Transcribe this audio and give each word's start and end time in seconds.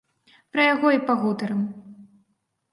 Пра 0.55 0.65
яго 0.69 0.87
і 0.97 1.03
пагутарым. 1.11 1.61